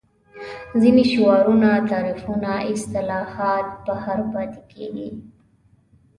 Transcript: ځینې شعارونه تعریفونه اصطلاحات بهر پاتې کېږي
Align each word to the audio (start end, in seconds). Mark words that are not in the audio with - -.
ځینې 0.81 1.03
شعارونه 1.11 1.69
تعریفونه 1.91 2.51
اصطلاحات 2.73 3.67
بهر 3.85 4.19
پاتې 4.33 4.61
کېږي 4.71 5.09